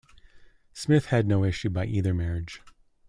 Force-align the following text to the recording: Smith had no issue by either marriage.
Smith 0.73 1.05
had 1.05 1.27
no 1.27 1.43
issue 1.43 1.69
by 1.69 1.85
either 1.85 2.11
marriage. 2.11 2.63